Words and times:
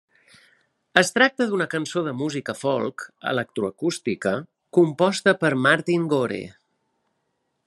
Es 1.01 1.11
tracta 1.17 1.45
d'una 1.51 1.67
cançó 1.73 2.03
de 2.07 2.15
música 2.23 2.57
folk 2.63 3.07
electroacústica 3.35 4.35
composta 4.79 5.39
per 5.45 5.57
Martin 5.69 6.13
Gore. 6.17 6.45